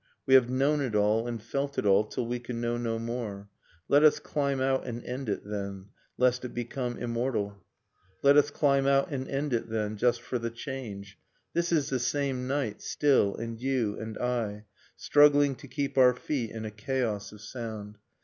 [0.25, 3.49] We have known it all, and felt it all Till we can know no more...
[3.87, 7.63] Let us climb out and end it, then, Lest it become immortal.
[8.23, 9.97] Let us climb out and end it, then.
[9.97, 11.19] Just for the change...
[11.53, 14.65] This is the same night, still, and you, and I,
[14.97, 17.99] Struggling to keep our feet in a chaos of sound.